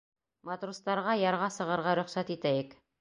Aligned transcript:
Матростарға 0.51 1.13
ярға 1.25 1.51
сығырға 1.59 1.93
рөхсәт 2.01 2.33
итәйек. 2.39 2.75